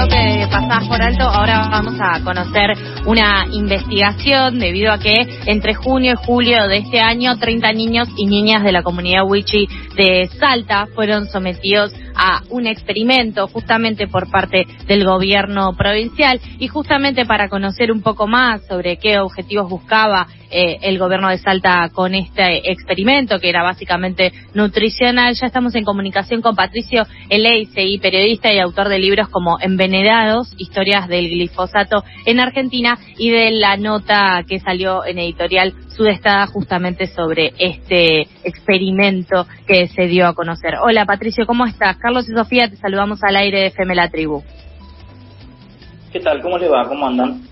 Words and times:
bloque 0.00 0.46
pasás 0.50 0.88
por 0.88 1.02
alto, 1.02 1.24
ahora 1.24 1.68
vamos 1.70 1.94
a 2.00 2.22
conocer 2.24 2.70
una 3.06 3.44
investigación 3.52 4.58
debido 4.58 4.92
a 4.92 4.98
que 4.98 5.40
entre 5.44 5.74
junio 5.74 6.14
y 6.14 6.26
julio 6.26 6.66
de 6.68 6.78
este 6.78 7.00
año 7.00 7.36
30 7.36 7.72
niños 7.72 8.08
y 8.16 8.26
niñas 8.26 8.62
de 8.62 8.72
la 8.72 8.82
comunidad 8.82 9.24
Wichi 9.26 9.68
de 9.96 10.30
Salta 10.38 10.86
fueron 10.94 11.26
sometidos 11.26 11.92
a 12.22 12.42
un 12.50 12.66
experimento 12.66 13.48
justamente 13.48 14.06
por 14.06 14.30
parte 14.30 14.66
del 14.86 15.06
gobierno 15.06 15.74
provincial 15.74 16.38
y 16.58 16.68
justamente 16.68 17.24
para 17.24 17.48
conocer 17.48 17.90
un 17.90 18.02
poco 18.02 18.26
más 18.26 18.66
sobre 18.66 18.98
qué 18.98 19.18
objetivos 19.18 19.70
buscaba 19.70 20.26
eh, 20.50 20.78
el 20.82 20.98
gobierno 20.98 21.28
de 21.28 21.38
Salta 21.38 21.88
con 21.94 22.14
este 22.14 22.70
experimento, 22.70 23.38
que 23.38 23.48
era 23.48 23.62
básicamente 23.62 24.32
nutricional. 24.52 25.34
Ya 25.34 25.46
estamos 25.46 25.74
en 25.76 25.84
comunicación 25.84 26.42
con 26.42 26.56
Patricio 26.56 27.06
Eleise, 27.28 27.98
periodista 28.02 28.52
y 28.52 28.58
autor 28.58 28.88
de 28.88 28.98
libros 28.98 29.28
como 29.28 29.58
Envenenados, 29.60 30.52
historias 30.58 31.08
del 31.08 31.28
glifosato 31.28 32.04
en 32.26 32.40
Argentina, 32.40 32.98
y 33.16 33.30
de 33.30 33.52
la 33.52 33.76
nota 33.76 34.44
que 34.46 34.60
salió 34.60 35.04
en 35.04 35.18
editorial 35.18 35.72
Sudestada 35.96 36.46
justamente 36.46 37.06
sobre 37.06 37.52
este 37.58 38.22
experimento 38.44 39.46
que 39.66 39.88
se 39.88 40.06
dio 40.06 40.26
a 40.26 40.34
conocer. 40.34 40.76
Hola 40.82 41.04
Patricio, 41.04 41.46
¿cómo 41.46 41.66
estás? 41.66 41.96
Carlos 41.96 42.28
y 42.28 42.32
Sofía, 42.32 42.68
te 42.68 42.76
saludamos 42.76 43.22
al 43.22 43.36
aire 43.36 43.60
de 43.60 43.66
FM 43.66 43.94
La 43.94 44.08
Tribu. 44.08 44.42
¿Qué 46.12 46.20
tal? 46.20 46.40
¿Cómo 46.42 46.58
le 46.58 46.68
va? 46.68 46.88
¿Cómo 46.88 47.06
andan? 47.06 47.42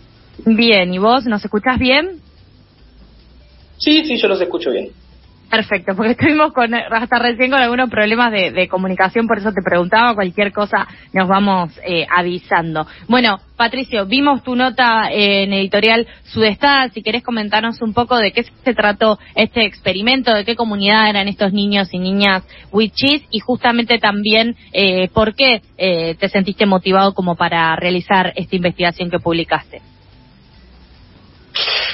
Bien, 0.44 0.92
¿y 0.92 0.98
vos? 0.98 1.26
¿Nos 1.26 1.44
escuchás 1.44 1.78
bien? 1.78 2.20
Sí, 3.76 4.04
sí, 4.04 4.16
yo 4.16 4.28
los 4.28 4.40
escucho 4.40 4.70
bien. 4.70 4.90
Perfecto, 5.50 5.96
porque 5.96 6.12
estuvimos 6.12 6.52
con, 6.52 6.74
hasta 6.74 7.18
recién 7.18 7.50
con 7.50 7.60
algunos 7.60 7.88
problemas 7.88 8.30
de, 8.30 8.68
comunicación, 8.68 9.26
por 9.26 9.38
eso 9.38 9.50
te 9.52 9.62
preguntaba, 9.62 10.14
cualquier 10.14 10.52
cosa 10.52 10.86
nos 11.14 11.26
vamos 11.26 11.72
eh, 11.86 12.06
avisando. 12.14 12.86
Bueno, 13.08 13.40
Patricio, 13.56 14.04
vimos 14.04 14.42
tu 14.42 14.54
nota 14.54 15.08
en 15.10 15.52
editorial 15.54 16.06
Sudestada, 16.24 16.90
si 16.90 17.02
querés 17.02 17.22
comentarnos 17.22 17.80
un 17.80 17.94
poco 17.94 18.18
de 18.18 18.32
qué 18.32 18.44
se 18.62 18.74
trató 18.74 19.18
este 19.34 19.64
experimento, 19.64 20.34
de 20.34 20.44
qué 20.44 20.54
comunidad 20.54 21.08
eran 21.08 21.28
estos 21.28 21.54
niños 21.54 21.88
y 21.92 21.98
niñas 21.98 22.44
Wichis 22.70 23.24
y 23.30 23.40
justamente 23.40 23.98
también 23.98 24.54
eh, 24.72 25.08
por 25.08 25.34
qué 25.34 25.62
eh, 25.78 26.14
te 26.16 26.28
sentiste 26.28 26.66
motivado 26.66 27.14
como 27.14 27.36
para 27.36 27.74
realizar 27.76 28.34
esta 28.36 28.54
investigación 28.54 29.10
que 29.10 29.18
publicaste. 29.18 29.80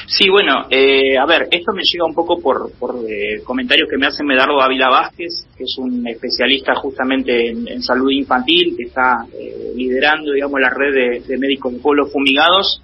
Sí, 0.07 0.29
bueno, 0.29 0.67
eh, 0.71 1.17
a 1.17 1.25
ver, 1.27 1.49
esto 1.51 1.73
me 1.73 1.83
llega 1.83 2.05
un 2.05 2.15
poco 2.15 2.41
por, 2.41 2.71
por 2.79 2.97
eh, 3.09 3.41
comentarios 3.43 3.89
que 3.89 3.97
me 3.97 4.07
hace 4.07 4.23
Medardo 4.23 4.61
Ávila 4.61 4.89
Vázquez, 4.89 5.47
que 5.57 5.65
es 5.65 5.79
un 5.79 6.07
especialista 6.07 6.75
justamente 6.75 7.49
en, 7.49 7.83
salud 7.83 8.11
infantil, 8.11 8.75
que 8.77 8.85
está 8.85 9.27
eh, 9.33 9.73
liderando, 9.75 10.33
digamos, 10.33 10.61
la 10.61 10.71
red 10.71 11.23
de, 11.27 11.39
médicos 11.39 11.73
de 11.73 11.79
pueblos 11.81 12.13
fumigados, 12.13 12.83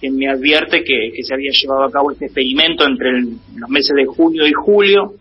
quien 0.00 0.16
me 0.16 0.28
advierte 0.28 0.82
que, 0.82 1.12
se 1.22 1.34
había 1.34 1.52
llevado 1.52 1.84
a 1.84 1.90
cabo 1.90 2.10
este 2.10 2.26
experimento 2.26 2.86
entre 2.86 3.20
los 3.20 3.68
meses 3.68 3.94
de 3.94 4.06
junio 4.06 4.46
y 4.46 4.52
julio. 4.52 5.14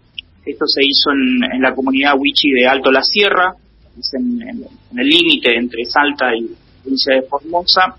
Esto 0.45 0.65
se 0.67 0.81
hizo 0.85 1.11
en, 1.11 1.61
la 1.61 1.75
comunidad 1.75 2.17
Wichi 2.17 2.49
de 2.51 2.65
Alto 2.65 2.91
La 2.91 3.03
Sierra, 3.03 3.53
es 3.99 4.13
en 4.13 4.97
el 4.97 5.07
límite 5.07 5.55
entre 5.57 5.83
Salta 5.83 6.33
y 6.33 6.49
provincia 6.81 7.15
de 7.15 7.23
Formosa 7.23 7.97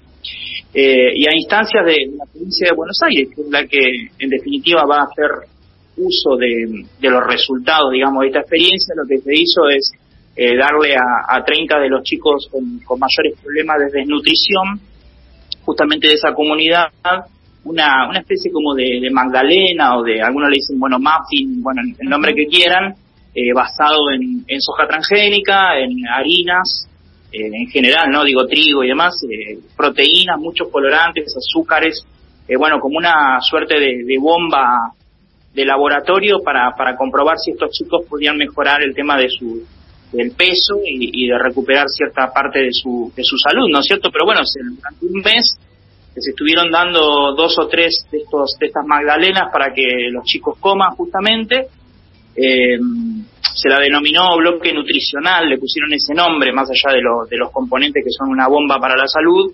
eh, 0.72 1.12
y 1.16 1.26
a 1.26 1.34
instancias 1.34 1.84
de 1.84 2.12
la 2.16 2.24
provincia 2.30 2.68
de 2.70 2.76
Buenos 2.76 2.98
Aires, 3.02 3.28
que 3.34 3.42
es 3.42 3.48
la 3.50 3.66
que 3.66 3.80
en 4.18 4.30
definitiva 4.30 4.84
va 4.88 4.98
a 4.98 5.04
hacer 5.10 5.48
uso 5.96 6.36
de, 6.36 6.86
los 7.10 7.26
resultados, 7.26 7.90
digamos, 7.92 8.22
de 8.22 8.28
esta 8.28 8.40
experiencia, 8.40 8.94
lo 8.96 9.06
que 9.08 9.18
se 9.18 9.34
hizo 9.34 9.68
es 9.68 9.92
eh, 10.36 10.56
darle 10.56 10.94
a, 10.94 11.36
a, 11.36 11.44
30 11.44 11.78
de 11.80 11.88
los 11.88 12.02
chicos 12.04 12.48
con, 12.50 12.80
mayores 12.98 13.38
problemas 13.42 13.78
de 13.80 13.98
desnutrición, 13.98 14.80
justamente 15.64 16.06
de 16.06 16.14
esa 16.14 16.32
comunidad, 16.34 16.86
una, 17.64 18.08
una 18.08 18.20
especie 18.20 18.52
como 18.52 18.74
de, 18.74 19.10
Magdalena 19.10 19.98
o 19.98 20.04
de, 20.04 20.22
algunos 20.22 20.50
le 20.50 20.56
dicen, 20.56 20.78
bueno, 20.78 20.98
muffin, 20.98 21.62
bueno, 21.62 21.82
el 21.98 22.08
nombre 22.08 22.32
que 22.32 22.46
quieran, 22.46 22.94
eh, 23.34 23.52
basado 23.52 24.10
en 24.12 24.60
soja 24.60 24.86
transgénica, 24.86 25.78
en 25.78 26.06
harinas, 26.06 26.89
eh, 27.32 27.50
en 27.52 27.66
general, 27.68 28.10
¿no? 28.10 28.24
Digo, 28.24 28.46
trigo 28.46 28.82
y 28.84 28.88
demás, 28.88 29.14
eh, 29.24 29.58
proteínas, 29.76 30.38
muchos 30.38 30.68
colorantes, 30.68 31.34
azúcares, 31.36 32.04
eh, 32.48 32.56
bueno, 32.56 32.80
como 32.80 32.98
una 32.98 33.40
suerte 33.40 33.78
de, 33.78 34.18
bomba 34.18 34.92
de 35.54 35.64
laboratorio 35.64 36.40
para, 36.44 36.74
para 36.76 36.96
comprobar 36.96 37.38
si 37.38 37.52
estos 37.52 37.70
chicos 37.70 38.04
podían 38.08 38.36
mejorar 38.36 38.82
el 38.82 38.94
tema 38.94 39.16
de 39.16 39.28
su 39.28 39.64
del 40.12 40.32
peso 40.32 40.80
y, 40.84 41.28
de 41.28 41.38
recuperar 41.38 41.86
cierta 41.88 42.32
parte 42.32 42.58
de 42.58 42.72
su, 42.72 43.12
de 43.14 43.22
su 43.22 43.36
salud, 43.38 43.68
¿no 43.70 43.78
es 43.78 43.86
cierto? 43.86 44.10
Pero 44.10 44.24
bueno, 44.24 44.40
durante 44.52 45.06
un 45.06 45.22
mes 45.22 45.56
se 46.12 46.30
estuvieron 46.30 46.70
dando 46.70 47.32
dos 47.36 47.56
o 47.58 47.68
tres 47.68 48.06
de 48.10 48.18
estos 48.18 48.56
de 48.58 48.66
estas 48.66 48.84
magdalenas 48.84 49.52
para 49.52 49.72
que 49.72 50.10
los 50.10 50.24
chicos 50.24 50.58
coman 50.58 50.96
justamente 50.96 51.68
eh, 52.34 52.78
se 53.60 53.68
la 53.68 53.78
denominó 53.78 54.36
bloque 54.38 54.72
nutricional, 54.72 55.48
le 55.48 55.58
pusieron 55.58 55.92
ese 55.92 56.14
nombre, 56.14 56.52
más 56.52 56.68
allá 56.70 56.96
de, 56.96 57.02
de 57.28 57.36
los 57.36 57.50
componentes 57.50 58.02
que 58.02 58.10
son 58.10 58.30
una 58.30 58.48
bomba 58.48 58.78
para 58.78 58.96
la 58.96 59.06
salud. 59.06 59.52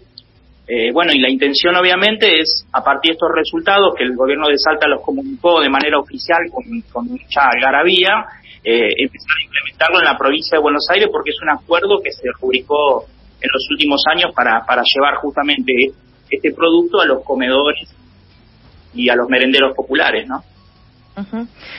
Eh, 0.68 0.92
bueno, 0.92 1.12
y 1.12 1.18
la 1.18 1.30
intención 1.30 1.74
obviamente 1.76 2.40
es, 2.40 2.66
a 2.72 2.82
partir 2.82 3.10
de 3.10 3.14
estos 3.14 3.30
resultados, 3.34 3.94
que 3.96 4.04
el 4.04 4.14
gobierno 4.14 4.48
de 4.48 4.58
Salta 4.58 4.86
los 4.88 5.02
comunicó 5.02 5.60
de 5.60 5.70
manera 5.70 5.98
oficial 5.98 6.38
con, 6.50 7.06
mucha 7.06 7.48
algarabía, 7.50 8.26
eh, 8.62 8.90
empezar 8.96 9.38
a 9.38 9.44
implementarlo 9.44 9.98
en 9.98 10.04
la 10.04 10.18
provincia 10.18 10.58
de 10.58 10.62
Buenos 10.62 10.86
Aires 10.90 11.08
porque 11.10 11.30
es 11.30 11.40
un 11.42 11.50
acuerdo 11.50 12.00
que 12.02 12.10
se 12.10 12.28
rubricó 12.40 13.04
en 13.40 13.50
los 13.52 13.68
últimos 13.70 14.02
años 14.10 14.32
para, 14.34 14.64
para 14.66 14.82
llevar 14.82 15.16
justamente 15.16 15.72
este 16.28 16.52
producto 16.52 17.00
a 17.00 17.06
los 17.06 17.22
comedores 17.22 17.88
y 18.94 19.08
a 19.08 19.14
los 19.14 19.28
merenderos 19.28 19.74
populares, 19.76 20.26
¿no? 20.26 20.42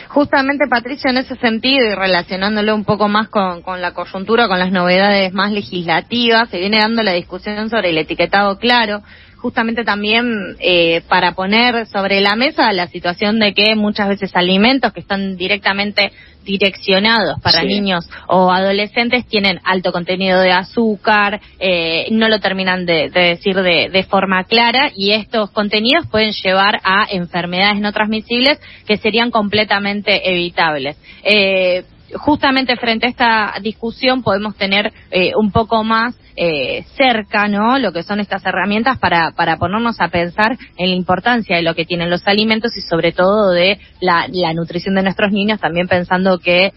Justamente, 0.07 0.67
Patricio, 0.67 1.09
en 1.11 1.17
ese 1.17 1.35
sentido 1.35 1.85
y 1.85 1.93
relacionándolo 1.93 2.73
un 2.73 2.85
poco 2.85 3.07
más 3.07 3.29
con, 3.29 3.61
con, 3.61 3.81
la 3.81 3.93
coyuntura, 3.93 4.47
con 4.47 4.57
las 4.59 4.71
novedades 4.71 5.31
más 5.33 5.51
legislativas, 5.51 6.49
se 6.49 6.59
viene 6.59 6.79
dando 6.79 7.03
la 7.03 7.13
discusión 7.13 7.69
sobre 7.69 7.91
el 7.91 7.97
etiquetado 7.99 8.57
claro, 8.57 9.03
justamente 9.37 9.83
también 9.83 10.55
eh, 10.59 11.01
para 11.07 11.33
poner 11.33 11.87
sobre 11.87 12.21
la 12.21 12.35
mesa 12.35 12.71
la 12.73 12.87
situación 12.87 13.39
de 13.39 13.53
que 13.53 13.75
muchas 13.75 14.09
veces 14.09 14.35
alimentos 14.35 14.93
que 14.93 14.99
están 14.99 15.37
directamente 15.37 16.11
direccionados 16.43 17.39
para 17.41 17.63
niños 17.63 18.09
o 18.27 18.51
adolescentes 18.51 19.27
tienen 19.27 19.59
alto 19.65 19.91
contenido 19.91 20.39
de 20.39 20.51
azúcar, 20.51 21.41
eh, 21.59 22.07
no 22.11 22.29
lo 22.29 22.39
terminan 22.39 22.85
de, 22.85 23.09
decir 23.09 23.55
de, 23.55 23.89
de, 23.89 24.03
forma 24.03 24.45
clara 24.45 24.91
y 24.95 25.11
estos 25.11 25.51
contenidos 25.51 26.07
pueden 26.07 26.31
llevar 26.31 26.79
a 26.83 27.05
enfermedades 27.11 27.81
no 27.81 27.91
transmisibles 27.91 28.59
que 28.87 28.97
serían 28.97 29.29
completamente 29.29 30.31
evitables. 30.31 30.95
Eh, 31.23 31.83
justamente 32.15 32.77
frente 32.77 33.07
a 33.07 33.09
esta 33.09 33.53
discusión 33.61 34.23
podemos 34.23 34.55
tener 34.55 34.93
eh, 35.11 35.31
un 35.35 35.51
poco 35.51 35.83
más 35.83 36.15
eh, 36.39 36.85
cerca, 36.95 37.47
¿no? 37.47 37.79
Lo 37.79 37.91
que 37.91 38.03
son 38.03 38.19
estas 38.19 38.45
herramientas 38.45 38.99
para, 38.99 39.31
para 39.31 39.57
ponernos 39.57 39.99
a 39.99 40.09
pensar 40.09 40.55
en 40.77 40.89
la 40.91 40.95
importancia 40.95 41.55
de 41.55 41.63
lo 41.63 41.73
que 41.73 41.85
tienen 41.85 42.11
los 42.11 42.27
alimentos 42.27 42.77
y 42.77 42.81
sobre 42.81 43.11
todo 43.11 43.51
de 43.51 43.79
la, 43.99 44.27
la 44.31 44.53
nutrición 44.53 44.93
de 44.93 45.01
nuestros 45.01 45.31
niños, 45.31 45.59
también 45.59 45.87
pensando 45.87 46.37
que 46.37 46.73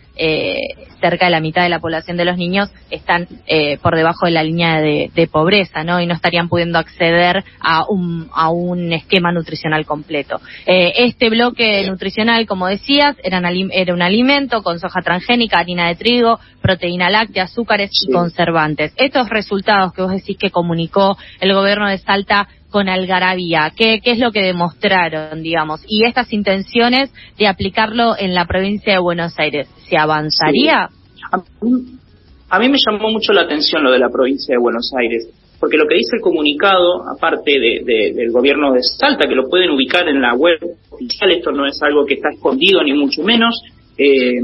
cerca 1.01 1.25
de 1.25 1.31
la 1.31 1.41
mitad 1.41 1.63
de 1.63 1.69
la 1.69 1.81
población 1.81 2.17
de 2.17 2.25
los 2.25 2.37
niños 2.37 2.71
están 2.91 3.27
eh, 3.47 3.79
por 3.79 3.97
debajo 3.97 4.27
de 4.27 4.33
la 4.33 4.43
línea 4.43 4.81
de, 4.81 5.11
de, 5.15 5.27
pobreza, 5.27 5.83
¿no? 5.83 6.01
Y 6.01 6.07
no 6.07 6.15
estarían 6.15 6.49
pudiendo 6.49 6.79
acceder 6.79 7.43
a 7.61 7.85
un, 7.89 8.29
a 8.35 8.51
un 8.51 8.93
esquema 8.93 9.33
nutricional 9.33 9.87
completo. 9.87 10.41
Eh, 10.67 10.93
este 10.97 11.31
bloque 11.31 11.87
nutricional, 11.89 12.47
como 12.47 12.67
decías, 12.67 13.17
era, 13.23 13.41
era 13.73 13.95
un 13.95 14.03
alimento 14.03 14.63
con 14.63 14.79
soja 14.79 15.01
transgénica, 15.03 15.59
harina 15.59 15.89
de 15.89 15.97
trigo, 15.97 16.39
proteína 16.61 17.11
láctea, 17.11 17.45
azúcares 17.45 17.91
y 18.03 18.13
conservantes. 18.13 18.93
Estos 18.97 19.29
resultados 19.31 19.93
que 19.93 20.03
vos 20.03 20.13
decís 20.13 20.37
que 20.39 20.51
comunicó 20.51 21.17
el 21.41 21.55
gobierno 21.55 21.89
de 21.89 21.99
Salta 21.99 22.49
con 22.71 22.89
Algarabía? 22.89 23.73
¿Qué, 23.77 24.01
¿Qué 24.03 24.13
es 24.13 24.19
lo 24.19 24.33
que 24.33 24.41
demostraron, 24.41 25.43
digamos? 25.43 25.83
Y 25.89 26.05
estas 26.05 26.33
intenciones 26.33 27.13
de 27.39 27.47
aplicarlo 27.47 28.15
en 28.19 28.35
la 28.35 28.47
provincia 28.47 28.93
de 28.93 28.99
Buenos 28.99 29.39
Aires, 29.39 29.69
¿se 29.89 29.97
avanzaría? 29.97 30.89
A, 31.33 32.59
mí, 32.59 32.69
me 32.69 32.79
llamó 32.85 33.11
mucho 33.11 33.33
la 33.33 33.43
atención 33.43 33.85
lo 33.85 33.93
de 33.93 33.99
la 33.99 34.09
provincia 34.09 34.55
de 34.55 34.61
Buenos 34.61 34.91
Aires, 34.99 35.29
porque 35.61 35.77
lo 35.77 35.87
que 35.87 35.97
dice 35.97 36.17
el 36.17 36.23
comunicado, 36.23 37.03
aparte 37.17 37.53
de, 37.53 38.13
del 38.15 38.33
gobierno 38.33 38.73
de 38.73 38.81
Salta, 38.83 39.29
que 39.29 39.35
lo 39.35 39.49
pueden 39.49 39.71
ubicar 39.71 40.09
en 40.09 40.21
la 40.21 40.35
web 40.35 40.59
oficial, 40.91 41.31
esto 41.31 41.53
no 41.53 41.67
es 41.67 41.81
algo 41.83 42.05
que 42.07 42.15
está 42.15 42.31
escondido 42.31 42.83
ni 42.83 42.95
mucho 42.95 43.23
menos, 43.23 43.61
eh, 44.03 44.41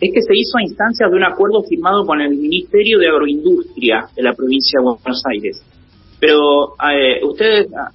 es 0.00 0.12
que 0.12 0.20
se 0.20 0.34
hizo 0.34 0.58
a 0.58 0.62
instancias 0.62 1.10
de 1.10 1.16
un 1.16 1.24
acuerdo 1.24 1.62
firmado 1.62 2.04
con 2.04 2.20
el 2.20 2.36
Ministerio 2.36 2.98
de 2.98 3.08
Agroindustria 3.08 4.04
de 4.14 4.22
la 4.22 4.34
provincia 4.34 4.78
de 4.78 4.84
Buenos 4.84 5.22
Aires. 5.32 5.62
Pero 6.20 6.74
eh, 6.90 7.24
ustedes 7.24 7.68
ah, 7.74 7.90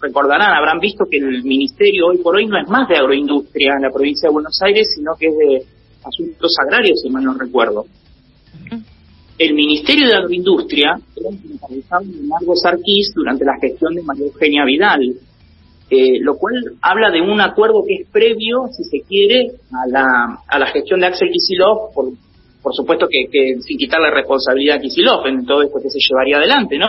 recordarán, 0.00 0.52
habrán 0.52 0.78
visto 0.78 1.04
que 1.10 1.18
el 1.18 1.42
Ministerio 1.42 2.06
hoy 2.08 2.18
por 2.18 2.36
hoy 2.36 2.46
no 2.46 2.58
es 2.58 2.68
más 2.68 2.88
de 2.88 2.96
agroindustria 2.96 3.74
en 3.76 3.82
la 3.82 3.90
provincia 3.90 4.28
de 4.28 4.32
Buenos 4.32 4.60
Aires, 4.62 4.92
sino 4.94 5.12
que 5.18 5.26
es 5.26 5.36
de 5.36 5.64
asuntos 6.04 6.54
agrarios, 6.64 7.00
si 7.02 7.10
mal 7.10 7.24
no 7.24 7.34
recuerdo. 7.34 7.84
el 9.38 9.54
Ministerio 9.54 10.06
de 10.06 10.14
Agroindustria 10.16 10.98
era 11.16 11.28
encabezado 11.30 12.04
de 12.04 12.22
Margot 12.26 12.56
Sarkis 12.56 13.12
durante 13.14 13.44
la 13.44 13.58
gestión 13.58 13.94
de 13.94 14.02
María 14.02 14.26
Eugenia 14.26 14.64
Vidal, 14.64 15.14
eh, 15.90 16.20
lo 16.20 16.36
cual 16.36 16.54
habla 16.82 17.10
de 17.10 17.20
un 17.20 17.40
acuerdo 17.40 17.84
que 17.86 18.02
es 18.02 18.08
previo, 18.10 18.68
si 18.70 18.84
se 18.84 19.00
quiere, 19.06 19.50
a 19.72 19.88
la, 19.88 20.42
a 20.46 20.58
la 20.58 20.66
gestión 20.66 21.00
de 21.00 21.06
Axel 21.06 21.30
Kicillof, 21.32 21.92
por, 21.94 22.12
por 22.62 22.74
supuesto 22.74 23.06
que, 23.10 23.30
que 23.30 23.60
sin 23.60 23.78
quitarle 23.78 24.10
responsabilidad 24.10 24.76
a 24.76 24.80
Kicillof 24.80 25.26
en 25.26 25.46
todo 25.46 25.62
esto 25.62 25.78
que 25.82 25.90
se 25.90 25.98
llevaría 25.98 26.36
adelante, 26.36 26.78
¿no? 26.78 26.88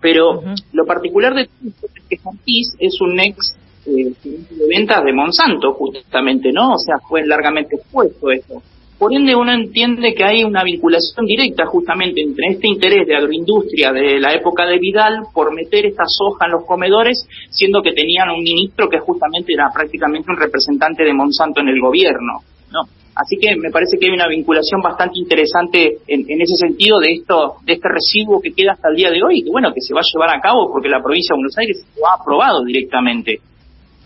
Pero 0.00 0.42
lo 0.72 0.86
particular 0.86 1.34
de 1.34 1.42
esto 1.42 1.86
es 1.94 2.02
que 2.08 2.16
Sarkis 2.16 2.76
es 2.78 3.00
un 3.00 3.20
ex 3.20 3.56
eh, 3.86 4.12
de 4.22 4.66
ventas 4.68 5.04
de 5.04 5.12
Monsanto, 5.12 5.72
justamente, 5.74 6.52
¿no? 6.52 6.74
O 6.74 6.78
sea, 6.78 6.96
fue 7.06 7.26
largamente 7.26 7.76
expuesto 7.76 8.30
esto. 8.30 8.62
Por 8.98 9.14
ende, 9.14 9.34
uno 9.34 9.50
entiende 9.52 10.12
que 10.12 10.24
hay 10.24 10.44
una 10.44 10.62
vinculación 10.62 11.24
directa 11.24 11.64
justamente 11.64 12.20
entre 12.20 12.48
este 12.48 12.68
interés 12.68 13.06
de 13.06 13.16
agroindustria 13.16 13.92
de 13.92 14.20
la 14.20 14.34
época 14.34 14.66
de 14.66 14.78
Vidal 14.78 15.22
por 15.32 15.54
meter 15.54 15.86
esta 15.86 16.04
soja 16.06 16.44
en 16.44 16.52
los 16.52 16.66
comedores, 16.66 17.26
siendo 17.48 17.80
que 17.80 17.92
tenían 17.92 18.28
un 18.28 18.42
ministro 18.42 18.90
que 18.90 18.98
justamente 18.98 19.54
era 19.54 19.70
prácticamente 19.72 20.30
un 20.30 20.36
representante 20.36 21.02
de 21.02 21.14
Monsanto 21.14 21.62
en 21.62 21.68
el 21.68 21.80
gobierno, 21.80 22.42
¿no? 22.70 22.80
Así 23.14 23.36
que 23.36 23.54
me 23.56 23.70
parece 23.70 23.98
que 23.98 24.06
hay 24.06 24.12
una 24.12 24.28
vinculación 24.28 24.80
bastante 24.80 25.18
interesante 25.18 25.98
en, 26.06 26.24
en, 26.28 26.40
ese 26.40 26.56
sentido 26.56 26.98
de 26.98 27.12
esto, 27.12 27.56
de 27.64 27.74
este 27.74 27.88
residuo 27.88 28.40
que 28.40 28.52
queda 28.52 28.72
hasta 28.72 28.88
el 28.88 28.96
día 28.96 29.10
de 29.10 29.22
hoy, 29.22 29.42
que 29.42 29.50
bueno, 29.50 29.74
que 29.74 29.80
se 29.80 29.92
va 29.92 30.00
a 30.00 30.10
llevar 30.10 30.30
a 30.36 30.40
cabo 30.40 30.70
porque 30.72 30.88
la 30.88 31.02
provincia 31.02 31.34
de 31.34 31.38
Buenos 31.38 31.58
Aires 31.58 31.84
lo 31.98 32.06
ha 32.08 32.14
aprobado 32.20 32.64
directamente. 32.64 33.40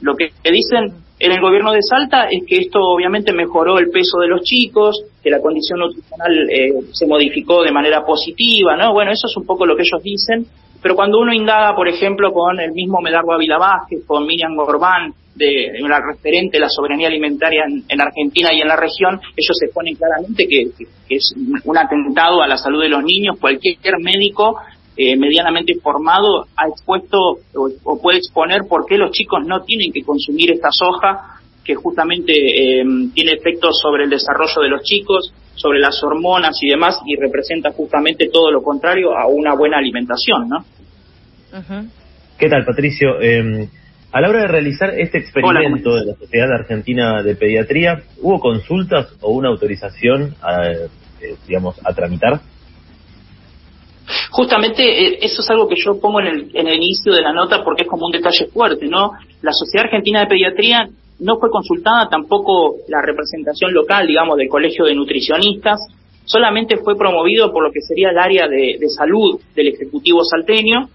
Lo 0.00 0.16
que 0.16 0.30
dicen 0.50 1.04
en 1.18 1.32
el 1.32 1.40
gobierno 1.40 1.72
de 1.72 1.82
Salta 1.82 2.26
es 2.28 2.42
que 2.46 2.56
esto 2.56 2.80
obviamente 2.80 3.32
mejoró 3.32 3.78
el 3.78 3.90
peso 3.90 4.18
de 4.18 4.28
los 4.28 4.42
chicos, 4.42 5.04
que 5.22 5.30
la 5.30 5.40
condición 5.40 5.78
nutricional 5.78 6.50
eh, 6.50 6.72
se 6.92 7.06
modificó 7.06 7.62
de 7.62 7.70
manera 7.70 8.04
positiva, 8.04 8.76
¿no? 8.76 8.92
Bueno, 8.92 9.12
eso 9.12 9.28
es 9.28 9.36
un 9.36 9.46
poco 9.46 9.64
lo 9.64 9.76
que 9.76 9.82
ellos 9.82 10.02
dicen, 10.02 10.46
pero 10.84 10.96
cuando 10.96 11.18
uno 11.18 11.32
indaga, 11.32 11.74
por 11.74 11.88
ejemplo, 11.88 12.30
con 12.30 12.60
el 12.60 12.72
mismo 12.72 13.00
Medardo 13.00 13.32
Ávila 13.32 13.56
Vázquez, 13.56 14.04
con 14.06 14.26
Miriam 14.26 14.54
Gorbán, 14.54 15.14
de 15.34 15.80
la 15.80 15.98
referente 15.98 16.58
de 16.58 16.60
la 16.60 16.68
soberanía 16.68 17.08
alimentaria 17.08 17.62
en, 17.64 18.00
Argentina 18.02 18.50
y 18.52 18.60
en 18.60 18.68
la 18.68 18.76
región, 18.76 19.18
ellos 19.34 19.56
se 19.58 19.72
ponen 19.72 19.94
claramente 19.94 20.46
que, 20.46 20.66
es 21.08 21.34
un 21.64 21.78
atentado 21.78 22.42
a 22.42 22.46
la 22.46 22.58
salud 22.58 22.82
de 22.82 22.90
los 22.90 23.02
niños. 23.02 23.38
Cualquier 23.40 23.98
médico 23.98 24.58
eh, 24.94 25.16
medianamente 25.16 25.74
formado 25.82 26.48
ha 26.54 26.68
expuesto 26.68 27.38
o, 27.54 28.02
puede 28.02 28.18
exponer 28.18 28.64
por 28.68 28.84
qué 28.84 28.98
los 28.98 29.10
chicos 29.10 29.40
no 29.46 29.62
tienen 29.62 29.90
que 29.90 30.02
consumir 30.02 30.50
esta 30.50 30.68
soja 30.70 31.40
que 31.64 31.76
justamente 31.76 32.34
eh, 32.34 32.84
tiene 33.14 33.32
efectos 33.32 33.80
sobre 33.80 34.04
el 34.04 34.10
desarrollo 34.10 34.60
de 34.60 34.68
los 34.68 34.82
chicos, 34.82 35.32
sobre 35.54 35.78
las 35.78 36.02
hormonas 36.02 36.56
y 36.62 36.68
demás, 36.68 37.00
y 37.06 37.16
representa 37.16 37.70
justamente 37.72 38.28
todo 38.32 38.50
lo 38.50 38.62
contrario 38.62 39.16
a 39.16 39.26
una 39.26 39.54
buena 39.54 39.78
alimentación, 39.78 40.48
¿no? 40.48 40.64
¿Qué 42.38 42.48
tal, 42.48 42.64
Patricio? 42.64 43.20
Eh, 43.20 43.68
a 44.14 44.20
la 44.20 44.28
hora 44.28 44.42
de 44.42 44.48
realizar 44.48 44.90
este 44.96 45.18
experimento 45.18 45.94
de 45.96 46.06
la 46.06 46.14
Sociedad 46.14 46.52
Argentina 46.52 47.22
de 47.22 47.34
Pediatría, 47.34 48.02
¿hubo 48.22 48.38
consultas 48.38 49.12
o 49.20 49.32
una 49.32 49.48
autorización, 49.48 50.34
a, 50.40 50.68
digamos, 51.48 51.80
a 51.84 51.92
tramitar? 51.92 52.40
Justamente 54.30 54.82
eh, 54.84 55.18
eso 55.22 55.42
es 55.42 55.50
algo 55.50 55.68
que 55.68 55.76
yo 55.76 55.98
pongo 56.00 56.20
en 56.20 56.26
el, 56.26 56.50
en 56.54 56.68
el 56.68 56.76
inicio 56.76 57.12
de 57.12 57.22
la 57.22 57.32
nota 57.32 57.64
porque 57.64 57.82
es 57.82 57.88
como 57.88 58.06
un 58.06 58.12
detalle 58.12 58.46
fuerte, 58.52 58.86
¿no? 58.86 59.12
La 59.42 59.52
Sociedad 59.52 59.86
Argentina 59.86 60.20
de 60.20 60.26
Pediatría 60.26 60.88
no 61.20 61.38
fue 61.38 61.50
consultada 61.50 62.08
tampoco 62.08 62.76
la 62.88 63.00
representación 63.02 63.72
local, 63.72 64.06
digamos, 64.06 64.36
del 64.36 64.48
Colegio 64.48 64.84
de 64.84 64.94
Nutricionistas, 64.94 65.80
solamente 66.24 66.78
fue 66.78 66.96
promovido 66.96 67.52
por 67.52 67.62
lo 67.64 67.70
que 67.70 67.80
sería 67.80 68.10
el 68.10 68.18
área 68.18 68.48
de, 68.48 68.78
salud 68.88 69.40
del 69.54 69.68
Ejecutivo 69.68 70.24
salteño 70.24 70.88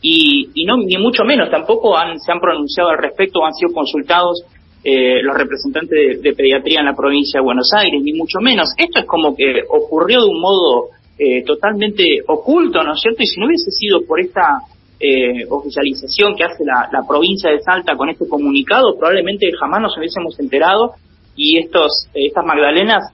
y, 0.00 0.50
y, 0.54 0.64
no 0.64 0.76
ni 0.76 0.96
mucho 0.98 1.24
menos 1.24 1.50
tampoco 1.50 1.96
han, 1.96 2.18
se 2.18 2.32
han 2.32 2.40
pronunciado 2.40 2.90
al 2.90 2.98
respecto, 2.98 3.44
han 3.44 3.54
sido 3.54 3.72
consultados 3.72 4.44
eh, 4.84 5.22
los 5.22 5.36
representantes 5.36 6.20
de, 6.20 6.32
pediatría 6.32 6.80
en 6.80 6.86
la 6.86 6.96
provincia 6.96 7.38
de 7.38 7.44
Buenos 7.44 7.70
Aires, 7.72 8.02
ni 8.02 8.14
mucho 8.14 8.40
menos. 8.40 8.68
Esto 8.76 8.98
es 8.98 9.06
como 9.06 9.36
que 9.36 9.62
ocurrió 9.68 10.22
de 10.22 10.28
un 10.28 10.40
modo 10.40 10.88
eh, 11.16 11.44
totalmente 11.44 12.18
oculto, 12.26 12.82
¿no 12.82 12.94
es 12.94 13.00
cierto? 13.00 13.22
Y 13.22 13.26
si 13.26 13.38
no 13.38 13.46
hubiese 13.46 13.70
sido 13.70 14.04
por 14.04 14.18
esta 14.18 14.58
eh, 15.02 15.44
oficialización 15.50 16.36
que 16.36 16.44
hace 16.44 16.64
la, 16.64 17.04
provincia 17.08 17.50
de 17.50 17.60
Salta 17.60 17.96
con 17.96 18.08
este 18.08 18.28
comunicado, 18.28 18.96
probablemente 18.96 19.50
jamás 19.58 19.80
nos 19.82 19.98
hubiésemos 19.98 20.38
enterado 20.38 20.92
y 21.34 21.58
estos 21.58 22.06
eh, 22.14 22.26
estas 22.26 22.44
magdalenas 22.44 23.12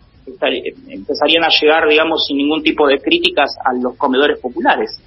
empezarían 0.88 1.44
a 1.44 1.48
llegar, 1.48 1.88
digamos, 1.88 2.26
sin 2.26 2.36
ningún 2.36 2.62
tipo 2.62 2.86
de 2.86 2.98
críticas 2.98 3.56
a 3.64 3.72
los 3.72 3.96
comedores 3.96 4.38
populares. 4.38 5.00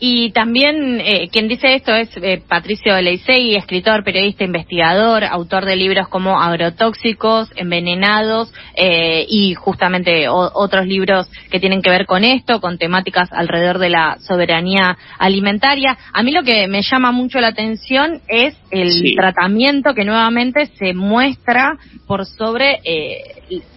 Y 0.00 0.30
también 0.30 1.00
eh, 1.00 1.28
quien 1.32 1.48
dice 1.48 1.74
esto 1.74 1.92
es 1.92 2.08
eh, 2.16 2.40
Patricio 2.46 3.00
Leisegui, 3.00 3.56
escritor, 3.56 4.04
periodista, 4.04 4.44
investigador, 4.44 5.24
autor 5.24 5.64
de 5.64 5.74
libros 5.74 6.06
como 6.06 6.40
Agrotóxicos, 6.40 7.50
Envenenados 7.56 8.52
eh, 8.76 9.26
y 9.28 9.54
justamente 9.54 10.28
otros 10.28 10.86
libros 10.86 11.28
que 11.50 11.58
tienen 11.58 11.82
que 11.82 11.90
ver 11.90 12.06
con 12.06 12.22
esto, 12.22 12.60
con 12.60 12.78
temáticas 12.78 13.32
alrededor 13.32 13.78
de 13.78 13.90
la 13.90 14.18
soberanía 14.20 14.96
alimentaria. 15.18 15.98
A 16.12 16.22
mí 16.22 16.30
lo 16.30 16.44
que 16.44 16.68
me 16.68 16.82
llama 16.82 17.10
mucho 17.10 17.40
la 17.40 17.48
atención 17.48 18.20
es 18.28 18.56
el 18.70 19.16
tratamiento 19.16 19.94
que 19.94 20.04
nuevamente 20.04 20.66
se 20.78 20.94
muestra 20.94 21.76
por 22.06 22.24
sobre, 22.24 22.78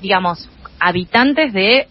digamos, 0.02 0.48
habitantes 0.80 1.52
de 1.52 1.88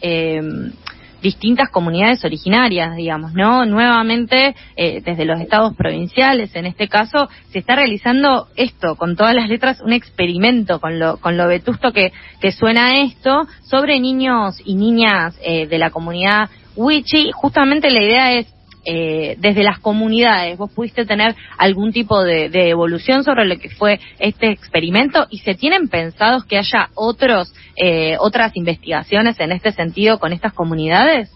distintas 1.22 1.70
comunidades 1.70 2.24
originarias, 2.24 2.96
digamos, 2.96 3.32
¿no? 3.34 3.64
Nuevamente, 3.64 4.54
eh, 4.76 5.02
desde 5.04 5.24
los 5.24 5.40
estados 5.40 5.74
provinciales, 5.76 6.54
en 6.54 6.66
este 6.66 6.88
caso, 6.88 7.28
se 7.50 7.58
está 7.58 7.76
realizando 7.76 8.48
esto, 8.56 8.96
con 8.96 9.16
todas 9.16 9.34
las 9.34 9.48
letras, 9.48 9.80
un 9.80 9.92
experimento, 9.92 10.80
con 10.80 10.98
lo, 10.98 11.18
con 11.18 11.36
lo 11.36 11.46
vetusto 11.46 11.92
que, 11.92 12.12
que 12.40 12.52
suena 12.52 13.02
esto, 13.02 13.46
sobre 13.62 14.00
niños 14.00 14.60
y 14.64 14.74
niñas 14.74 15.38
eh, 15.42 15.66
de 15.66 15.78
la 15.78 15.90
comunidad 15.90 16.50
Wichi. 16.76 17.30
Justamente 17.32 17.90
la 17.90 18.02
idea 18.02 18.32
es 18.34 18.46
eh, 18.84 19.36
desde 19.38 19.62
las 19.62 19.78
comunidades, 19.78 20.56
vos 20.56 20.70
pudiste 20.72 21.04
tener 21.04 21.34
algún 21.58 21.92
tipo 21.92 22.22
de, 22.22 22.48
evolución 22.70 23.24
sobre 23.24 23.44
lo 23.44 23.58
que 23.58 23.68
fue 23.68 24.00
este 24.18 24.50
experimento 24.50 25.26
y 25.30 25.38
se 25.38 25.54
tienen 25.54 25.88
pensados 25.88 26.44
que 26.44 26.56
haya 26.56 26.88
otros 26.94 27.52
eh, 27.76 28.16
otras 28.18 28.56
investigaciones 28.56 29.38
en 29.40 29.52
este 29.52 29.72
sentido 29.72 30.18
con 30.18 30.32
estas 30.32 30.52
comunidades. 30.52 31.30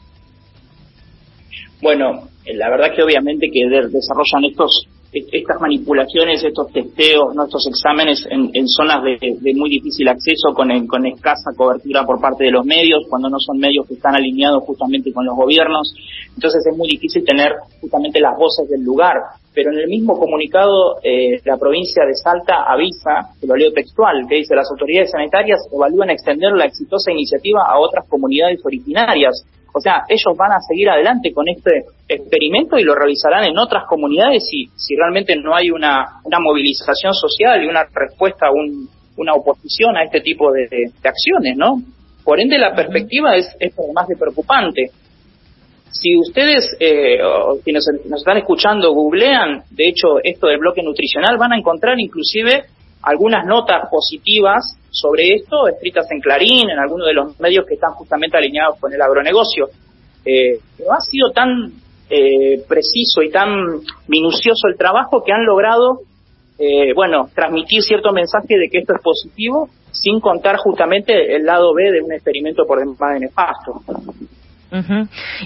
Bueno, 1.83 2.29
la 2.47 2.71
verdad 2.71 2.95
que 2.95 3.03
obviamente 3.03 3.49
que 3.53 3.67
desarrollan 3.69 4.45
estos 4.51 4.89
estas 5.15 5.61
manipulaciones, 5.61 6.43
estos 6.43 6.73
testeos, 6.73 7.35
nuestros 7.35 7.67
exámenes 7.69 8.27
en, 8.29 8.69
zonas 8.69 9.03
de, 9.05 9.55
muy 9.55 9.71
difícil 9.71 10.09
acceso, 10.09 10.53
con, 10.55 10.69
con 10.87 11.07
escasa 11.07 11.53
cobertura 11.57 12.05
por 12.05 12.21
parte 12.21 12.45
de 12.45 12.51
los 12.51 12.65
medios, 12.65 13.05
cuando 13.09 13.29
no 13.29 13.39
son 13.39 13.59
medios 13.59 13.87
que 13.87 13.95
están 13.95 14.17
alineados 14.17 14.65
justamente 14.65 15.13
con 15.13 15.25
los 15.25 15.37
gobiernos. 15.37 15.95
Entonces 16.35 16.67
es 16.67 16.77
muy 16.77 16.89
difícil 16.89 17.25
tener 17.25 17.53
justamente 17.81 18.21
las 18.21 18.37
voces 18.37 18.69
del 18.69 18.83
lugar. 18.83 19.17
Pero 19.55 19.71
en 19.71 19.79
el 19.79 19.89
mismo 19.89 20.19
comunicado, 20.19 20.97
eh, 21.03 21.41
la 21.45 21.57
provincia 21.57 22.05
de 22.05 22.15
Salta 22.15 22.65
avisa, 22.67 23.35
que 23.41 23.47
lo 23.47 23.55
leo 23.55 23.73
textual, 23.73 24.27
que 24.29 24.37
dice 24.37 24.57
las 24.57 24.69
autoridades 24.69 25.13
sanitarias 25.13 25.61
evalúan 25.73 26.11
extender 26.11 26.53
la 26.55 26.65
exitosa 26.65 27.13
iniciativa 27.13 27.63
a 27.65 27.79
otras 27.79 28.09
comunidades 28.09 28.61
originarias 28.65 29.45
o 29.77 29.81
sea, 29.81 30.05
ellos 30.09 30.37
van 30.37 30.53
a 30.53 30.61
seguir 30.61 30.89
adelante 30.89 31.33
con 31.33 31.49
este 31.49 31.83
experimento 32.09 32.79
y 32.79 32.85
lo 32.85 32.95
realizarán 32.95 33.43
en 33.45 33.59
otras 33.59 33.85
comunidades 33.89 34.47
si, 34.49 34.69
si 34.77 34.95
realmente 34.95 35.35
no 35.35 35.55
hay 35.55 35.73
una, 35.73 36.21
una 36.23 36.39
movilización 36.39 37.13
social 37.13 37.61
y 37.61 37.67
una 37.67 37.83
respuesta, 37.93 38.53
un, 38.53 38.89
una 39.17 39.35
oposición 39.35 39.97
a 39.97 40.05
este 40.05 40.21
tipo 40.21 40.53
de, 40.53 40.93
acciones, 41.03 41.57
¿no? 41.57 41.83
Por 42.23 42.41
ende, 42.41 42.57
la 42.57 42.73
perspectiva 42.73 43.35
es, 43.35 43.49
es 43.59 43.75
más 43.93 44.07
de 44.07 44.17
preocupante. 44.17 44.91
Si 45.91 46.17
ustedes, 46.17 46.77
eh, 46.79 47.19
quienes 47.65 47.85
nos 48.09 48.21
están 48.21 48.39
escuchando, 48.39 48.93
googlean, 48.93 49.65
de 49.71 49.89
hecho, 49.89 50.23
esto 50.23 50.47
del 50.47 50.59
bloque 50.59 50.85
nutricional, 50.85 51.37
van 51.37 51.53
a 51.53 51.59
encontrar 51.59 51.99
inclusive 51.99 52.65
algunas 53.05 53.45
notas 53.47 53.89
positivas 53.91 54.79
sobre 54.91 55.35
esto, 55.35 55.69
escritas 55.69 56.07
en 56.11 56.21
Clarín, 56.21 56.71
en 56.71 56.79
algunos 56.79 57.07
de 57.07 57.15
los 57.15 57.39
medios 57.41 57.67
que 57.67 57.75
están 57.75 57.93
justamente 57.93 58.37
alineados 58.37 58.79
con 58.79 58.93
el 58.93 59.03
agronegocio. 59.03 59.69
Eh, 60.25 60.59
ha 60.91 61.01
sido 61.01 61.31
tan 61.33 61.73
eh, 62.09 62.63
preciso 62.69 63.23
y 63.23 63.31
tan 63.31 63.81
minucioso 64.09 64.69
el 64.69 64.77
trabajo 64.77 65.23
que 65.23 65.33
han 65.33 65.45
logrado, 65.45 66.01
eh, 66.59 66.95
bueno, 66.95 67.29
transmitir 67.35 67.83
cierto 67.83 68.13
mensaje 68.13 68.57
de 68.59 68.69
que 68.71 68.79
esto 68.79 68.95
es 68.95 69.03
positivo, 69.03 69.69
sin 69.91 70.21
contar 70.21 70.57
justamente 70.57 71.35
el 71.37 71.45
lado 71.45 71.73
B 71.75 71.91
de 71.91 72.03
un 72.03 72.13
experimento 72.13 72.67
por 72.67 72.79
demás 72.79 73.15
de 73.15 73.21
nefasto. 73.21 73.83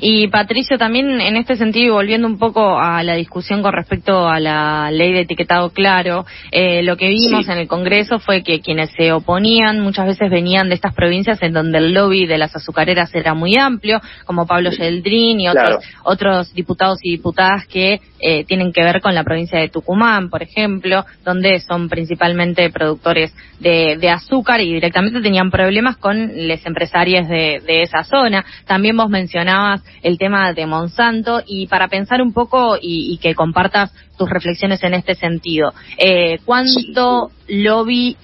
Y 0.01 0.29
Patricio, 0.29 0.79
también 0.79 1.21
en 1.21 1.37
este 1.37 1.57
sentido, 1.57 1.87
y 1.87 1.91
volviendo 1.91 2.27
un 2.27 2.39
poco 2.39 2.79
a 2.79 3.03
la 3.03 3.15
discusión 3.15 3.63
con 3.63 3.73
respecto 3.73 4.29
a 4.29 4.41
la 4.41 4.91
ley 4.91 5.13
de 5.13 5.21
etiquetado 5.21 5.71
claro, 5.71 6.25
eh, 6.51 6.83
lo 6.83 6.97
que 6.97 7.09
vimos 7.09 7.49
en 7.49 7.59
el 7.59 7.69
Congreso 7.69 8.19
fue 8.19 8.43
que 8.43 8.61
quienes 8.61 8.91
se 8.97 9.13
oponían 9.13 9.81
muchas 9.81 10.07
veces 10.07 10.31
venían 10.31 10.69
de 10.69 10.75
estas 10.75 10.95
provincias 10.95 11.43
en 11.43 11.53
donde 11.53 11.79
el 11.79 11.93
lobby 11.93 12.27
de 12.27 12.39
las 12.39 12.55
azucareras 12.57 13.15
era 13.15 13.35
muy 13.35 13.57
amplio, 13.57 14.01
como 14.25 14.47
Pablo 14.47 14.71
Yeldrin 14.71 15.41
y 15.41 15.49
otros, 15.49 15.85
otros 16.05 16.55
diputados 16.55 16.99
y 17.03 17.11
diputadas 17.11 17.67
que 17.67 18.01
eh, 18.21 18.45
tienen 18.45 18.73
que 18.73 18.83
ver 18.83 19.01
con 19.01 19.15
la 19.15 19.25
provincia 19.25 19.61
de 19.61 19.69
Tucumán, 19.69 20.31
por 20.31 20.43
ejemplo, 20.43 21.05
donde 21.25 21.61
son 21.61 21.89
principalmente 21.89 22.71
productores 22.71 23.35
de, 23.61 24.09
azúcar 24.09 24.61
y 24.61 24.73
directamente 24.73 25.21
tenían 25.21 25.51
problemas 25.51 25.99
con 25.99 26.29
les 26.35 26.65
empresarios 26.65 27.29
de, 27.29 27.63
de 27.67 27.83
esa 27.83 28.03
zona. 28.05 28.45
También 28.67 28.97
vos 28.97 29.11
mencionabas 29.19 29.83
el 30.03 30.17
tema 30.17 30.53
de 30.53 30.67
Monsanto 30.67 31.43
y 31.45 31.67
para 31.67 31.89
pensar 31.89 32.23
un 32.23 32.33
poco 32.33 32.77
y, 32.81 33.19
que 33.19 33.35
compartas 33.35 33.93
tus 34.17 34.31
reflexiones 34.31 34.83
en 34.85 34.95
este 34.95 35.15
sentido, 35.15 35.73
eh, 35.97 36.39
¿cuánto 36.45 37.31
lobby 37.49 38.17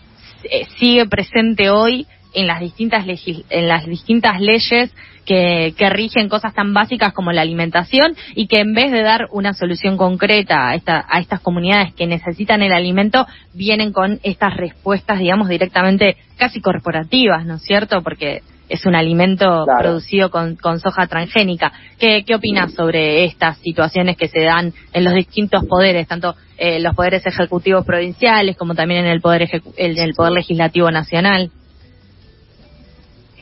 eh, 0.45 0.67
sigue 0.79 1.07
presente 1.07 1.71
hoy 1.71 2.07
en 2.33 2.47
las 2.47 2.61
distintas 2.61 3.07
en 3.51 3.69
las 3.69 3.87
distintas 3.87 4.41
leyes 4.41 4.93
que, 5.25 5.75
que, 5.77 5.89
rigen 5.89 6.29
cosas 6.29 6.53
tan 6.53 6.75
básicas 6.75 7.13
como 7.13 7.33
la 7.33 7.43
alimentación 7.43 8.15
y 8.35 8.47
que 8.47 8.59
en 8.61 8.75
vez 8.75 8.93
de 8.93 9.03
dar 9.03 9.29
una 9.31 9.55
solución 9.55 9.97
concreta 9.97 10.69
a, 10.69 10.75
esta, 10.75 11.07
a 11.09 11.21
estas 11.21 11.41
comunidades 11.41 11.95
que 11.95 12.07
necesitan 12.07 12.61
el 12.63 12.73
alimento, 12.73 13.27
vienen 13.55 13.93
con 13.93 14.21
estas 14.23 14.57
respuestas, 14.57 15.19
digamos, 15.21 15.49
directamente 15.49 16.17
casi 16.37 16.61
corporativas, 16.61 17.47
¿no 17.47 17.55
es 17.55 17.63
cierto? 17.63 18.03
Porque 18.03 18.43
es 18.69 18.87
un 18.87 18.95
alimento 18.95 19.67
producido 19.79 20.31
con, 20.31 20.57
soja 20.81 21.07
transgénica. 21.07 21.73
¿Qué, 21.99 22.25
¿Qué 22.27 22.35
opinas 22.35 22.73
sobre 22.73 23.25
estas 23.25 23.59
situaciones 23.59 24.17
que 24.17 24.29
se 24.29 24.41
dan 24.41 24.73
en 24.93 25.05
los 25.05 25.15
distintos 25.15 25.65
poderes, 25.67 26.09
tanto 26.09 26.35
en 26.57 26.83
los 26.83 26.95
poderes 26.95 27.27
ejecutivos 27.27 27.85
provinciales 27.85 28.57
como 28.57 28.75
también 28.75 29.05
en 29.05 29.13
el 29.13 29.21
poder, 29.21 29.49
en 29.77 29.99
el 29.99 30.15
poder 30.15 30.33
legislativo 30.33 30.91
nacional? 30.91 31.51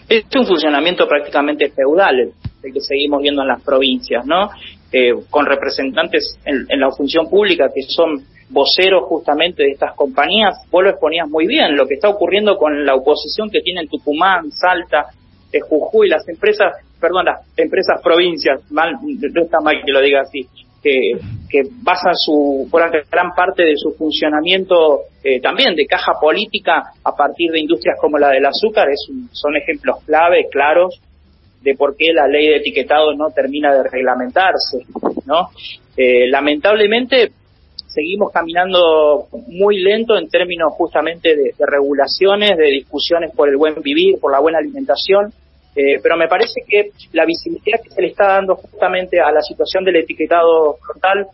Es 0.08 0.24
un 0.36 0.46
funcionamiento 0.46 1.06
prácticamente 1.08 1.70
feudal 1.70 2.32
el 2.62 2.72
que 2.72 2.80
seguimos 2.80 3.22
viendo 3.22 3.42
en 3.42 3.48
las 3.48 3.62
provincias, 3.62 4.24
¿no? 4.26 4.50
Eh, 4.92 5.14
con 5.30 5.46
representantes 5.46 6.38
en, 6.44 6.66
en, 6.68 6.80
la 6.80 6.90
función 6.90 7.28
pública 7.28 7.68
que 7.74 7.82
son 7.82 8.22
voceros 8.52 9.04
justamente 9.04 9.62
de 9.62 9.71
estas 9.71 9.94
compañías. 9.94 10.54
Vos 10.71 10.85
lo 10.85 10.90
exponías 10.90 11.28
muy 11.28 11.47
bien, 11.47 11.76
lo 11.76 11.87
que 11.87 11.94
está 11.94 12.09
ocurriendo 12.09 12.56
con 12.56 12.85
la 12.85 12.94
oposición 12.94 13.50
que 13.50 13.61
tienen 13.61 13.88
Tucumán, 13.88 14.50
Salta, 14.52 15.06
eh, 15.52 15.61
Jujuy, 15.61 16.09
las 16.09 16.28
empresas, 16.28 16.73
perdón, 17.00 17.26
las 17.26 17.40
empresas 17.56 18.00
provincias, 18.02 18.61
mal, 18.71 18.94
no 19.02 19.42
está 19.42 19.61
mal 19.61 19.82
que 19.85 19.92
lo 19.92 20.00
diga 20.00 20.21
así, 20.21 20.47
que, 20.82 21.12
basan 21.82 22.14
su 22.16 22.68
gran 22.73 23.35
parte 23.37 23.64
de 23.64 23.76
su 23.76 23.92
funcionamiento 23.92 25.02
eh, 25.23 25.40
también 25.40 25.76
de 25.76 25.87
caja 25.87 26.14
política 26.21 26.82
a 27.04 27.12
partir 27.14 27.52
de 27.52 27.61
industrias 27.61 27.97
como 28.00 28.18
la 28.18 28.30
del 28.30 28.47
azúcar 28.47 28.88
es 28.90 29.06
son 29.32 29.56
ejemplos 29.56 29.99
clave 30.04 30.49
claros 30.50 31.00
de 31.61 31.75
por 31.75 31.94
qué 31.97 32.12
la 32.12 32.26
ley 32.26 32.49
de 32.49 32.56
etiquetado 32.56 33.14
no 33.14 33.30
termina 33.30 33.73
de 33.75 33.85
reglamentarse 33.88 34.78
no 35.26 35.50
eh, 35.97 36.26
lamentablemente 36.28 37.30
seguimos 37.92 38.32
caminando 38.32 39.26
muy 39.49 39.80
lento 39.80 40.16
en 40.16 40.28
términos 40.28 40.72
justamente 40.72 41.37
de, 41.37 41.52
regulaciones, 41.66 42.56
de 42.56 42.66
discusiones 42.66 43.32
por 43.34 43.49
el 43.49 43.56
buen 43.56 43.80
vivir, 43.82 44.18
por 44.20 44.32
la 44.32 44.40
buena 44.40 44.58
alimentación, 44.58 45.32
eh, 45.75 46.00
pero 46.02 46.16
me 46.16 46.28
parece 46.28 46.61
que 46.66 46.90
la 47.12 47.25
visibilidad 47.25 47.80
que 47.82 47.90
se 47.90 48.02
le 48.02 48.08
está 48.08 48.26
dando 48.26 48.56
justamente 48.56 49.20
a 49.20 49.30
la 49.32 49.40
situación 49.40 49.84
del 49.84 49.96
etiquetado 49.96 50.76
frontal 50.84 51.26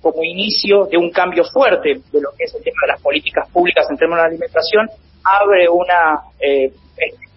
como 0.00 0.22
inicio 0.22 0.86
de 0.86 0.96
un 0.96 1.10
cambio 1.10 1.44
fuerte 1.44 2.00
de 2.12 2.20
lo 2.20 2.30
que 2.36 2.44
es 2.44 2.54
el 2.54 2.62
tema 2.62 2.78
de 2.82 2.92
las 2.92 3.02
políticas 3.02 3.48
públicas 3.52 3.86
en 3.90 3.96
términos 3.96 4.22
de 4.22 4.28
alimentación, 4.28 4.88
abre 5.22 5.68
una 5.68 6.20
eh, 6.40 6.72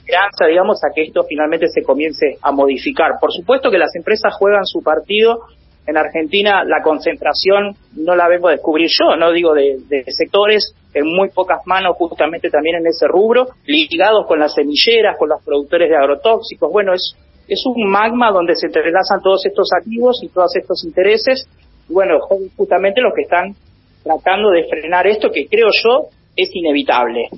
esperanza, 0.03 0.45
digamos, 0.45 0.83
a 0.83 0.93
que 0.93 1.03
esto 1.03 1.23
finalmente 1.27 1.67
se 1.67 1.83
comience 1.83 2.37
a 2.41 2.51
modificar. 2.51 3.13
Por 3.19 3.31
supuesto 3.31 3.69
que 3.69 3.77
las 3.77 3.95
empresas 3.95 4.33
juegan 4.37 4.65
su 4.65 4.81
partido 4.81 5.39
en 5.85 5.97
Argentina 5.97 6.63
la 6.63 6.81
concentración 6.81 7.75
no 7.95 8.15
la 8.15 8.27
vengo 8.27 8.47
a 8.47 8.51
descubrir 8.51 8.89
yo, 8.89 9.15
no 9.15 9.31
digo 9.31 9.53
de, 9.53 10.03
sectores 10.07 10.75
en 10.93 11.07
muy 11.07 11.29
pocas 11.29 11.59
manos 11.65 11.95
justamente 11.97 12.49
también 12.49 12.77
en 12.77 12.87
ese 12.87 13.07
rubro, 13.07 13.47
ligados 13.65 14.25
con 14.27 14.39
las 14.39 14.53
semilleras, 14.53 15.17
con 15.17 15.29
los 15.29 15.43
productores 15.43 15.89
de 15.89 15.95
agrotóxicos. 15.95 16.71
Bueno, 16.71 16.93
es, 16.93 17.15
es 17.47 17.63
un 17.65 17.89
magma 17.89 18.31
donde 18.31 18.55
se 18.55 18.67
entrelazan 18.67 19.21
todos 19.21 19.45
estos 19.45 19.69
activos 19.75 20.21
y 20.23 20.29
todos 20.29 20.55
estos 20.55 20.83
intereses. 20.85 21.47
Y 21.89 21.93
bueno, 21.93 22.19
justamente 22.55 23.01
los 23.01 23.13
que 23.13 23.23
están 23.23 23.55
tratando 24.03 24.51
de 24.51 24.65
frenar 24.65 25.07
esto, 25.07 25.31
que 25.31 25.47
creo 25.47 25.69
yo 25.83 26.09
es 26.35 26.49
inevitable. 26.53 27.29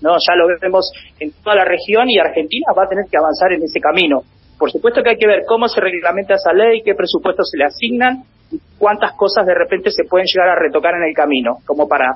¿no? 0.00 0.12
Ya 0.12 0.34
lo 0.34 0.46
vemos 0.60 0.90
en 1.18 1.32
toda 1.42 1.56
la 1.56 1.64
región 1.64 2.08
y 2.10 2.18
Argentina 2.18 2.66
va 2.76 2.84
a 2.84 2.88
tener 2.88 3.04
que 3.10 3.16
avanzar 3.16 3.52
en 3.52 3.62
ese 3.62 3.80
camino. 3.80 4.22
Por 4.62 4.70
supuesto 4.70 5.02
que 5.02 5.10
hay 5.10 5.16
que 5.16 5.26
ver 5.26 5.42
cómo 5.44 5.66
se 5.66 5.80
reglamenta 5.80 6.34
esa 6.34 6.52
ley, 6.52 6.82
qué 6.84 6.94
presupuestos 6.94 7.50
se 7.50 7.58
le 7.58 7.64
asignan 7.64 8.22
y 8.52 8.60
cuántas 8.78 9.10
cosas 9.16 9.44
de 9.44 9.56
repente 9.56 9.90
se 9.90 10.04
pueden 10.04 10.24
llegar 10.32 10.50
a 10.50 10.54
retocar 10.54 10.94
en 10.94 11.02
el 11.02 11.12
camino, 11.12 11.56
como 11.66 11.88
para 11.88 12.14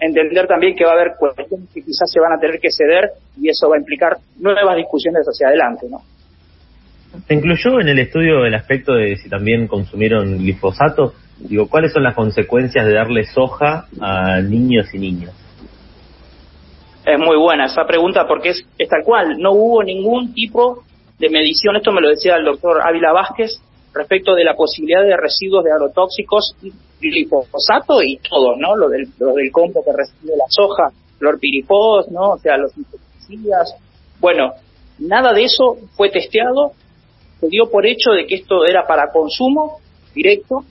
entender 0.00 0.48
también 0.48 0.74
que 0.74 0.84
va 0.84 0.90
a 0.90 0.94
haber 0.94 1.12
cuestiones 1.16 1.68
que 1.72 1.82
quizás 1.82 2.10
se 2.10 2.18
van 2.18 2.32
a 2.32 2.40
tener 2.40 2.58
que 2.58 2.72
ceder 2.72 3.10
y 3.40 3.50
eso 3.50 3.68
va 3.68 3.76
a 3.76 3.78
implicar 3.78 4.16
nuevas 4.40 4.74
discusiones 4.78 5.24
hacia 5.24 5.46
adelante, 5.46 5.86
¿no? 5.88 5.98
¿Se 7.28 7.34
incluyó 7.34 7.80
en 7.80 7.86
el 7.86 8.00
estudio 8.00 8.44
el 8.44 8.54
aspecto 8.56 8.94
de 8.94 9.14
si 9.14 9.28
también 9.28 9.68
consumieron 9.68 10.38
glifosato? 10.38 11.14
Digo, 11.38 11.68
¿cuáles 11.68 11.92
son 11.92 12.02
las 12.02 12.16
consecuencias 12.16 12.84
de 12.84 12.94
darle 12.94 13.22
soja 13.26 13.86
a 14.00 14.40
niños 14.40 14.92
y 14.92 14.98
niñas? 14.98 15.34
Es 17.06 17.18
muy 17.20 17.36
buena 17.36 17.66
esa 17.66 17.84
pregunta 17.84 18.26
porque 18.26 18.48
es, 18.48 18.66
es 18.76 18.88
tal 18.88 19.04
cual. 19.04 19.38
No 19.38 19.52
hubo 19.52 19.84
ningún 19.84 20.34
tipo 20.34 20.82
de 21.20 21.28
medición, 21.28 21.76
esto 21.76 21.92
me 21.92 22.00
lo 22.00 22.08
decía 22.08 22.36
el 22.36 22.46
doctor 22.46 22.80
Ávila 22.82 23.12
Vázquez, 23.12 23.60
respecto 23.92 24.34
de 24.34 24.42
la 24.42 24.54
posibilidad 24.54 25.02
de 25.02 25.16
residuos 25.18 25.62
de 25.62 25.70
agrotóxicos, 25.70 26.56
glifosato 26.98 28.02
y 28.02 28.16
todo, 28.18 28.56
¿no? 28.56 28.74
Lo 28.74 28.88
del, 28.88 29.06
lo 29.18 29.34
del 29.34 29.52
que 29.52 29.92
recibe 29.94 30.36
la 30.36 30.46
soja, 30.48 30.90
clorpirifos, 31.18 32.10
¿no? 32.10 32.30
O 32.30 32.38
sea, 32.38 32.56
los 32.56 32.74
insecticidas. 32.76 33.74
Bueno, 34.18 34.54
nada 34.98 35.34
de 35.34 35.44
eso 35.44 35.76
fue 35.94 36.08
testeado, 36.08 36.72
se 37.38 37.48
dio 37.48 37.70
por 37.70 37.86
hecho 37.86 38.12
de 38.12 38.26
que 38.26 38.36
esto 38.36 38.64
era 38.64 38.86
para 38.86 39.12
consumo 39.12 39.78
directo 40.14 40.64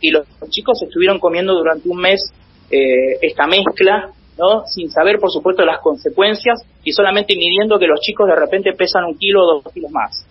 y 0.00 0.10
los 0.10 0.26
chicos 0.50 0.82
estuvieron 0.82 1.18
comiendo 1.18 1.54
durante 1.54 1.88
un 1.88 1.98
mes 1.98 2.20
eh, 2.70 3.16
esta 3.22 3.46
mezcla 3.46 4.10
sin 4.66 4.90
saber, 4.90 5.18
por 5.18 5.30
supuesto, 5.30 5.64
las 5.64 5.80
consecuencias 5.80 6.62
y 6.84 6.92
solamente 6.92 7.34
midiendo 7.36 7.78
que 7.78 7.86
los 7.86 8.00
chicos 8.00 8.28
de 8.28 8.36
repente 8.36 8.72
pesan 8.72 9.04
un 9.04 9.16
kilo 9.16 9.44
o 9.44 9.62
dos 9.62 9.72
kilos 9.72 9.90
más. 9.90 10.26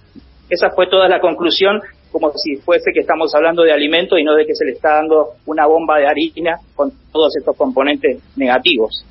Esa 0.49 0.69
fue 0.71 0.87
toda 0.87 1.07
la 1.07 1.19
conclusión, 1.19 1.79
como 2.11 2.31
si 2.35 2.55
fuese 2.57 2.91
que 2.93 3.01
estamos 3.01 3.33
hablando 3.35 3.63
de 3.63 3.71
alimento 3.71 4.17
y 4.17 4.23
no 4.23 4.33
de 4.33 4.45
que 4.45 4.55
se 4.55 4.65
le 4.65 4.71
está 4.71 4.95
dando 4.95 5.33
una 5.45 5.67
bomba 5.67 5.99
de 5.99 6.07
harina 6.07 6.57
con 6.75 6.91
todos 7.11 7.35
estos 7.37 7.55
componentes 7.55 8.21
negativos. 8.35 9.05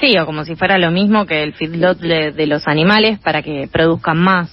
Sí, 0.00 0.16
o 0.16 0.26
como 0.26 0.44
si 0.44 0.54
fuera 0.54 0.78
lo 0.78 0.92
mismo 0.92 1.26
que 1.26 1.42
el 1.42 1.54
feedlot 1.54 1.98
de, 1.98 2.46
los 2.46 2.68
animales 2.68 3.18
para 3.18 3.42
que 3.42 3.68
produzcan 3.70 4.16
más 4.16 4.48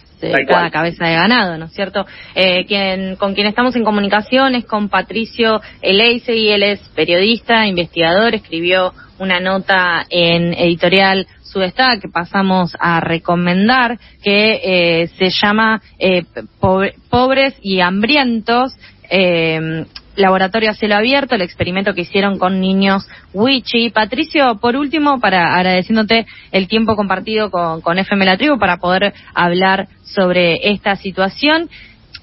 cada 0.48 0.70
cabeza 0.70 1.06
de 1.06 1.14
ganado, 1.14 1.58
¿no 1.58 1.66
es 1.66 1.74
cierto? 1.74 2.06
Eh, 2.36 2.66
quien, 2.66 3.16
con 3.16 3.34
quien 3.34 3.48
estamos 3.48 3.76
en 3.76 3.84
comunicación 3.84 4.56
es 4.56 4.66
con 4.66 4.90
Patricio 4.90 5.62
Eleise 5.82 6.36
y 6.36 6.50
él 6.50 6.64
es 6.64 6.80
periodista, 6.96 7.68
investigador, 7.68 8.36
escribió 8.36 8.94
una 9.18 9.40
nota 9.40 10.06
en 10.10 10.54
editorial 10.54 11.28
Sudestada 11.44 12.00
que 12.02 12.10
pasamos 12.10 12.76
a 12.78 13.00
recomendar, 13.00 13.98
que 14.22 14.60
eh, 14.62 15.08
se 15.18 15.30
llama 15.30 15.82
eh, 16.00 16.26
Pobres 16.60 17.54
y 17.62 17.80
Hambrientos. 17.80 18.74
Eh, 19.10 19.86
laboratorio 20.16 20.72
a 20.72 20.74
cielo 20.74 20.96
abierto, 20.96 21.36
el 21.36 21.42
experimento 21.42 21.94
que 21.94 22.02
hicieron 22.02 22.38
con 22.38 22.60
niños 22.60 23.08
Wichi. 23.34 23.90
Patricio, 23.90 24.58
por 24.60 24.76
último, 24.76 25.20
para 25.20 25.56
agradeciéndote 25.56 26.26
el 26.52 26.68
tiempo 26.68 26.96
compartido 26.96 27.52
con, 27.52 27.82
con 27.82 28.00
FM 28.00 28.26
La 28.26 28.38
Tribu 28.38 28.58
para 28.58 28.78
poder 28.78 29.14
hablar 29.34 29.88
sobre 30.04 30.72
esta 30.72 30.96
situación. 30.96 31.70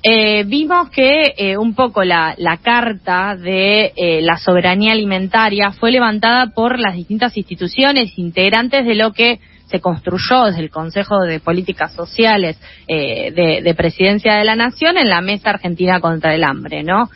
Eh, 0.04 0.42
vimos 0.44 0.90
que 0.90 1.32
eh, 1.37 1.56
un 1.56 1.75
poco 1.75 2.02
la, 2.02 2.34
carta 2.61 3.37
de 3.37 3.92
eh, 3.94 4.20
la 4.20 4.37
soberanía 4.37 4.92
alimentaria 4.92 5.70
fue 5.70 5.92
levantada 5.92 6.49
por 6.49 6.80
las 6.80 6.96
distintas 6.96 7.37
instituciones 7.37 8.18
integrantes 8.18 8.84
de 8.84 8.96
lo 8.96 9.12
que 9.12 9.38
se 9.72 9.80
construyó 9.80 10.44
desde 10.44 10.60
el 10.60 10.70
Consejo 10.70 11.20
de 11.20 11.40
Políticas 11.40 11.92
Sociales 11.94 12.60
de, 12.86 13.60
de, 13.64 13.74
Presidencia 13.74 14.34
de 14.34 14.44
la 14.44 14.54
Nación 14.54 14.98
en 14.98 15.08
la 15.08 15.22
Mesa 15.22 15.50
Argentina 15.50 15.98
contra 16.00 16.34
el 16.34 16.44
Hambre, 16.44 16.84
¿no? 16.84 17.08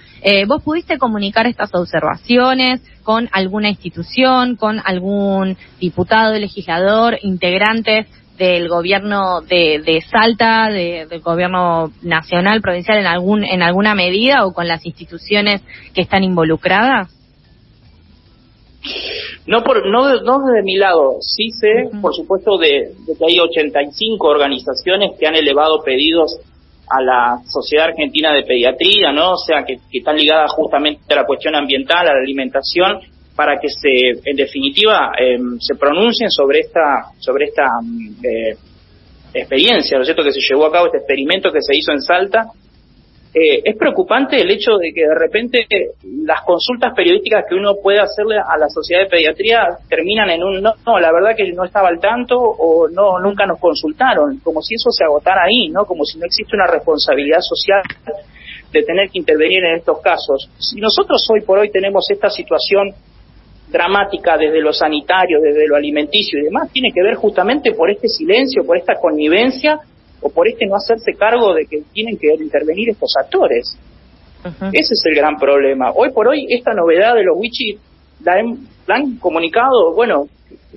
¿Vos 0.48 0.62
pudiste 0.62 0.98
comunicar 0.98 1.46
estas 1.46 1.72
observaciones 1.74 2.80
con 3.04 3.28
alguna 3.32 3.68
institución, 3.68 4.56
con 4.56 4.80
algún 4.84 5.56
diputado, 5.78 6.34
legislador, 6.34 7.18
integrantes 7.22 8.06
del 8.38 8.68
gobierno 8.68 9.42
de, 9.42 9.82
de 9.84 10.00
Salta, 10.02 10.68
del 10.68 11.20
gobierno 11.20 11.92
nacional, 12.02 12.60
provincial, 12.62 12.98
en 12.98 13.06
algún 13.06 13.44
en 13.44 13.62
alguna 13.62 13.94
medida 13.94 14.44
o 14.46 14.52
con 14.52 14.66
las 14.66 14.84
instituciones 14.86 15.62
que 15.94 16.02
están 16.02 16.24
involucradas? 16.24 17.12
No, 19.46 19.62
por, 19.62 19.86
no, 19.86 20.20
no 20.22 20.40
desde 20.40 20.62
mi 20.62 20.76
lado. 20.76 21.18
Sí 21.20 21.50
sé, 21.50 21.88
por 22.00 22.14
supuesto, 22.14 22.58
de, 22.58 22.90
que 23.06 23.24
hay 23.24 23.38
85 23.38 24.26
organizaciones 24.26 25.12
que 25.18 25.26
han 25.26 25.36
elevado 25.36 25.82
pedidos 25.84 26.38
a 26.88 27.02
la 27.02 27.38
Sociedad 27.46 27.86
Argentina 27.86 28.32
de 28.32 28.42
Pediatría, 28.42 29.12
¿no? 29.12 29.32
O 29.32 29.38
sea, 29.38 29.64
que, 29.64 29.78
están 29.92 30.16
ligadas 30.16 30.52
justamente 30.52 31.14
a 31.14 31.16
la 31.16 31.26
cuestión 31.26 31.54
ambiental, 31.54 32.08
a 32.08 32.14
la 32.14 32.20
alimentación, 32.20 33.00
para 33.34 33.58
que 33.60 33.68
se, 33.68 34.20
en 34.24 34.36
definitiva, 34.36 35.12
em, 35.18 35.58
se 35.60 35.74
pronuncien 35.74 36.30
sobre 36.30 36.60
esta, 36.60 37.10
sobre 37.18 37.46
esta 37.46 37.64
mm, 37.82 38.24
eh, 38.24 38.56
experiencia, 39.34 39.96
¿no 39.96 40.02
es 40.02 40.06
cierto?, 40.06 40.22
que 40.22 40.32
se 40.32 40.40
llevó 40.40 40.66
a 40.66 40.72
cabo, 40.72 40.86
este 40.86 40.98
experimento 40.98 41.52
que 41.52 41.60
se 41.60 41.76
hizo 41.76 41.92
en 41.92 42.00
Salta, 42.00 42.46
eh, 43.38 43.60
es 43.66 43.76
preocupante 43.76 44.40
el 44.40 44.50
hecho 44.50 44.78
de 44.78 44.94
que 44.94 45.02
de 45.02 45.14
repente 45.14 45.66
las 46.24 46.40
consultas 46.40 46.94
periodísticas 46.96 47.44
que 47.46 47.54
uno 47.54 47.74
puede 47.82 48.00
hacerle 48.00 48.38
a 48.38 48.56
la 48.56 48.66
sociedad 48.70 49.02
de 49.02 49.10
pediatría 49.10 49.76
terminan 49.90 50.30
en 50.30 50.42
un 50.42 50.62
no, 50.62 50.72
no, 50.86 50.98
la 50.98 51.12
verdad 51.12 51.36
que 51.36 51.52
no 51.52 51.64
estaba 51.64 51.88
al 51.88 52.00
tanto 52.00 52.38
o 52.38 52.88
no, 52.88 53.20
nunca 53.20 53.44
nos 53.44 53.60
consultaron, 53.60 54.38
como 54.42 54.62
si 54.62 54.76
eso 54.76 54.90
se 54.90 55.04
agotara 55.04 55.42
ahí, 55.44 55.68
¿no? 55.68 55.84
Como 55.84 56.06
si 56.06 56.18
no 56.18 56.24
existe 56.24 56.56
una 56.56 56.66
responsabilidad 56.66 57.40
social 57.42 57.82
de 58.72 58.82
tener 58.82 59.10
que 59.10 59.18
intervenir 59.18 59.62
en 59.66 59.76
estos 59.76 60.00
casos. 60.00 60.48
Si 60.58 60.80
nosotros 60.80 61.22
hoy 61.30 61.42
por 61.42 61.58
hoy 61.58 61.70
tenemos 61.70 62.06
esta 62.10 62.30
situación 62.30 62.94
dramática 63.68 64.38
desde 64.38 64.62
lo 64.62 64.72
sanitario, 64.72 65.42
desde 65.42 65.68
lo 65.68 65.76
alimenticio 65.76 66.40
y 66.40 66.44
demás, 66.44 66.72
tiene 66.72 66.88
que 66.90 67.02
ver 67.02 67.16
justamente 67.16 67.74
por 67.74 67.90
este 67.90 68.08
silencio, 68.08 68.64
por 68.64 68.78
esta 68.78 68.94
connivencia 68.94 69.78
o 70.20 70.30
por 70.30 70.48
este 70.48 70.66
no 70.66 70.76
hacerse 70.76 71.12
cargo 71.14 71.54
de 71.54 71.66
que 71.66 71.82
tienen 71.92 72.16
que 72.18 72.32
intervenir 72.34 72.90
estos 72.90 73.12
actores. 73.18 73.78
Ese 74.72 74.94
es 74.94 75.02
el 75.06 75.16
gran 75.16 75.36
problema. 75.36 75.90
Hoy 75.92 76.10
por 76.12 76.28
hoy, 76.28 76.46
esta 76.48 76.72
novedad 76.72 77.14
de 77.14 77.24
los 77.24 77.36
Wichi 77.36 77.78
la, 78.22 78.34
han 78.94 79.16
comunicado, 79.18 79.92
bueno, 79.94 80.28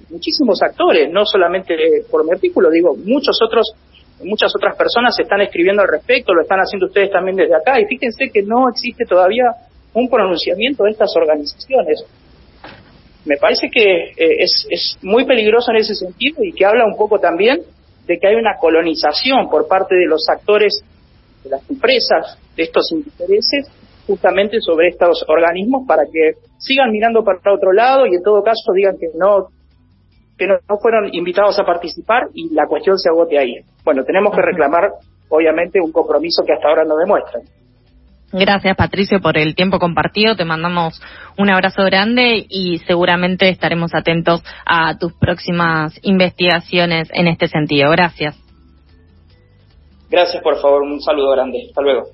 muchísimos 0.10 0.62
actores, 0.64 1.10
no 1.12 1.26
solamente 1.26 1.76
por 2.10 2.26
mi 2.26 2.32
artículo, 2.32 2.70
digo, 2.72 2.96
muchos 2.96 3.40
otros, 3.46 3.72
muchas 4.24 4.52
otras 4.56 4.76
personas 4.76 5.18
están 5.20 5.42
escribiendo 5.42 5.84
al 5.84 5.88
respecto, 5.88 6.34
lo 6.34 6.42
están 6.42 6.60
haciendo 6.60 6.88
ustedes 6.88 7.12
también 7.12 7.38
desde 7.38 7.56
acá, 7.56 7.80
y 7.80 7.86
fíjense 7.86 8.30
que 8.34 8.42
no 8.42 8.70
existe 8.70 9.06
todavía 9.06 9.46
un 9.94 10.10
pronunciamiento 10.10 10.84
de 10.84 10.92
estas 10.92 11.16
organizaciones. 11.16 12.04
Me 13.26 13.38
parece 13.38 13.70
que 13.70 14.14
eh, 14.18 14.36
es, 14.40 14.66
es 14.70 14.98
muy 15.04 15.26
peligroso 15.26 15.72
en 15.72 15.78
ese 15.78 15.94
sentido 15.94 16.44
y 16.44 16.54
que 16.54 16.66
habla 16.66 16.86
un 16.86 16.98
poco 16.98 17.20
también 17.20 17.60
de 18.10 18.18
que 18.18 18.28
hay 18.28 18.36
una 18.36 18.58
colonización 18.60 19.52
por 19.52 19.68
parte 19.68 19.94
de 19.94 20.08
los 20.08 20.28
actores 20.28 20.84
de 21.44 21.50
las 21.52 21.70
empresas, 21.70 22.40
de 22.58 22.64
estos 22.64 22.92
intereses, 22.92 23.70
justamente 24.08 24.60
sobre 24.62 24.88
estos 24.88 25.24
organismos 25.28 25.86
para 25.88 26.06
que 26.12 26.40
sigan 26.58 26.90
mirando 26.92 27.24
para 27.24 27.54
otro 27.54 27.72
lado 27.72 28.08
y 28.08 28.16
en 28.16 28.24
todo 28.24 28.42
caso 28.42 28.74
digan 28.74 28.98
que 29.00 29.10
no 29.16 29.50
que 30.40 30.48
no, 30.48 30.58
fueron 30.82 31.14
invitados 31.14 31.60
a 31.60 31.66
participar 31.66 32.30
y 32.34 32.52
la 32.52 32.66
cuestión 32.66 32.98
se 32.98 33.10
agote 33.10 33.38
ahí. 33.38 33.58
Bueno, 33.84 34.04
tenemos 34.04 34.34
que 34.34 34.42
reclamar, 34.42 34.90
obviamente, 35.28 35.80
un 35.80 35.92
compromiso 35.92 36.44
que 36.44 36.54
hasta 36.54 36.70
ahora 36.70 36.86
no 36.86 36.96
demuestran. 36.96 37.44
Gracias, 38.32 38.78
Patricio, 38.78 39.20
por 39.22 39.38
el 39.38 39.56
tiempo 39.56 39.80
compartido. 39.80 40.36
Te 40.36 40.46
mandamos 40.46 41.02
un 41.38 41.50
abrazo 41.50 41.84
grande 41.84 42.46
y 42.48 42.78
seguramente 42.80 43.50
estaremos 43.50 43.96
atentos 43.96 44.44
a 44.66 44.98
tus 44.98 45.14
próximas 45.14 46.00
investigaciones 46.04 47.10
en 47.12 47.28
este 47.28 47.48
sentido. 47.48 47.90
Gracias. 47.90 48.38
Gracias, 50.10 50.42
por 50.44 50.62
favor. 50.62 50.84
Un 50.84 51.02
saludo 51.02 51.32
grande. 51.32 51.66
Hasta 51.70 51.82
luego. 51.82 52.08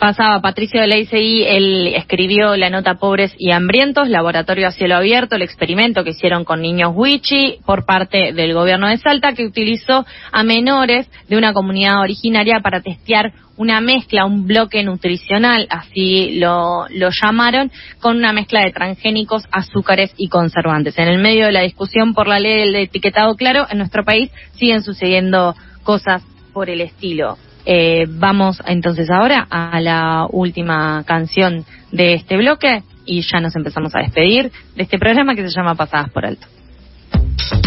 Pasaba 0.00 0.40
Patricio 0.40 0.80
de 0.80 0.86
la 0.86 0.96
ICI, 0.96 1.42
él 1.44 1.86
escribió 1.94 2.56
la 2.56 2.70
nota 2.70 2.94
Pobres 2.94 3.34
y 3.36 3.50
Hambrientos, 3.50 4.08
Laboratorio 4.08 4.66
a 4.66 4.70
Cielo 4.70 4.96
Abierto, 4.96 5.36
el 5.36 5.42
experimento 5.42 6.02
que 6.04 6.12
hicieron 6.12 6.46
con 6.46 6.62
niños 6.62 6.92
Wichi 6.94 7.58
por 7.66 7.84
parte 7.84 8.32
del 8.32 8.54
gobierno 8.54 8.88
de 8.88 8.96
Salta, 8.96 9.34
que 9.34 9.44
utilizó 9.44 10.06
a 10.32 10.42
menores 10.42 11.06
de 11.28 11.36
una 11.36 11.52
comunidad 11.52 12.00
originaria 12.00 12.60
para 12.62 12.80
testear 12.80 13.34
una 13.58 13.82
mezcla, 13.82 14.24
un 14.24 14.46
bloque 14.46 14.82
nutricional, 14.82 15.66
así 15.68 16.38
lo, 16.38 16.86
lo 16.88 17.10
llamaron, 17.10 17.70
con 18.00 18.16
una 18.16 18.32
mezcla 18.32 18.64
de 18.64 18.72
transgénicos, 18.72 19.44
azúcares 19.52 20.14
y 20.16 20.28
conservantes. 20.28 20.96
En 20.96 21.08
el 21.08 21.18
medio 21.18 21.44
de 21.44 21.52
la 21.52 21.60
discusión 21.60 22.14
por 22.14 22.26
la 22.26 22.40
ley 22.40 22.60
del 22.60 22.76
etiquetado 22.76 23.36
claro, 23.36 23.66
en 23.68 23.76
nuestro 23.76 24.02
país 24.02 24.30
siguen 24.54 24.82
sucediendo 24.82 25.54
cosas 25.82 26.22
por 26.54 26.70
el 26.70 26.80
estilo. 26.80 27.36
Eh, 27.64 28.06
vamos 28.08 28.62
entonces 28.66 29.10
ahora 29.10 29.46
a 29.50 29.80
la 29.80 30.26
última 30.30 31.04
canción 31.04 31.64
de 31.92 32.14
este 32.14 32.36
bloque 32.36 32.82
y 33.04 33.22
ya 33.22 33.40
nos 33.40 33.56
empezamos 33.56 33.94
a 33.94 34.00
despedir 34.00 34.50
de 34.76 34.82
este 34.82 34.98
programa 34.98 35.34
que 35.34 35.42
se 35.42 35.54
llama 35.54 35.74
Pasadas 35.74 36.10
por 36.10 36.24
Alto. 36.24 36.46